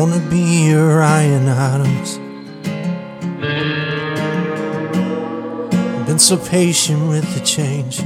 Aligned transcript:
wanna 0.00 0.30
be 0.30 0.68
your 0.68 0.96
Ryan 0.96 1.46
Adams. 1.46 2.16
Been 6.06 6.18
so 6.18 6.38
patient 6.38 7.06
with 7.10 7.26
the 7.34 7.40
change. 7.44 7.98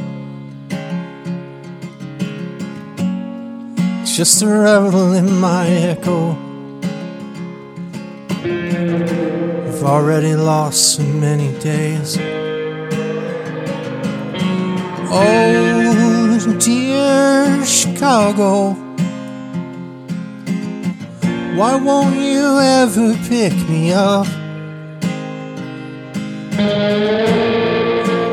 Just 4.04 4.42
a 4.42 4.48
revel 4.48 5.12
in 5.12 5.38
my 5.38 5.68
echo. 5.68 6.36
I've 9.68 9.84
already 9.84 10.34
lost 10.34 10.96
so 10.96 11.04
many 11.04 11.56
days. 11.60 12.18
Oh, 15.12 16.56
dear 16.58 17.64
Chicago. 17.64 18.83
Why 21.56 21.76
won't 21.76 22.16
you 22.16 22.58
ever 22.58 23.14
pick 23.28 23.52
me 23.68 23.92
up? 23.92 24.26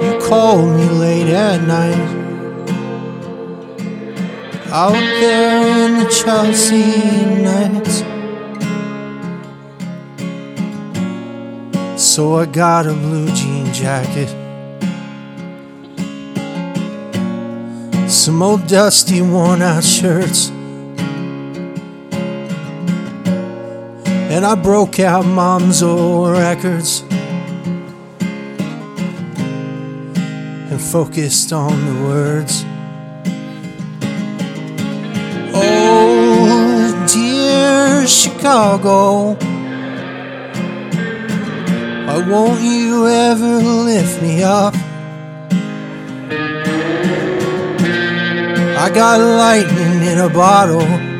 You 0.03 0.20
call 0.27 0.66
me 0.66 0.89
late 0.89 1.27
at 1.27 1.61
night. 1.61 1.99
Out 4.71 4.94
there 4.94 5.85
in 5.85 5.99
the 5.99 6.09
Chelsea 6.09 7.25
nights. 7.44 8.02
So 12.02 12.38
I 12.38 12.47
got 12.47 12.88
a 12.88 12.94
blue 12.94 13.31
jean 13.35 13.72
jacket. 13.72 14.30
Some 18.09 18.41
old 18.41 18.66
dusty 18.66 19.22
worn 19.22 19.61
out 19.61 19.83
shirts. 19.83 20.52
And 24.32 24.46
I 24.46 24.56
broke 24.56 24.98
out 24.98 25.26
mom's 25.26 25.84
old 25.84 26.32
records. 26.32 27.02
And 30.72 30.82
focused 30.82 31.52
on 31.52 31.86
the 31.86 32.08
words. 32.08 32.64
Oh, 35.54 37.08
dear 37.12 38.08
Chicago. 38.08 39.34
Why 42.06 42.26
won't 42.26 42.62
you 42.62 43.08
ever 43.08 43.58
lift 43.58 44.22
me 44.22 44.44
up? 44.44 44.74
I 48.80 48.90
got 48.94 49.20
lightning 49.20 50.04
in 50.08 50.20
a 50.20 50.30
bottle 50.30 51.11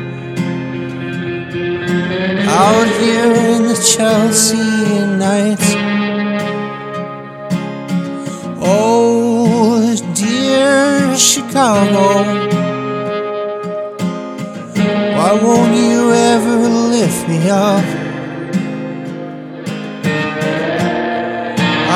out 2.62 2.86
here 3.02 3.32
in 3.52 3.62
the 3.64 3.78
Chelsea 3.92 4.56
nights. 5.26 5.68
Oh, 8.60 9.96
dear 10.14 11.16
Chicago. 11.18 12.06
Why 15.16 15.30
won't 15.42 15.74
you 15.74 16.12
ever 16.32 16.56
lift 16.94 17.28
me 17.28 17.50
up? 17.50 17.84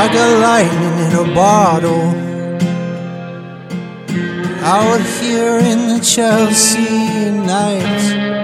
I 0.01 0.05
got 0.17 0.31
lightning 0.49 0.97
in 1.07 1.13
a 1.25 1.35
bottle 1.43 2.07
out 4.65 5.03
here 5.21 5.59
in 5.73 5.79
the 5.93 6.01
Chelsea 6.03 7.31
nights. 7.55 8.36